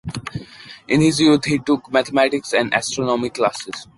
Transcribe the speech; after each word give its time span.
In 0.87 0.99
his 1.01 1.19
youth, 1.19 1.45
he 1.45 1.59
took 1.59 1.91
mathematics 1.93 2.53
and 2.55 2.73
astronomy 2.73 3.29
classes. 3.29 3.85